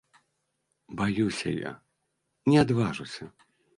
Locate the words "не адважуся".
2.53-3.23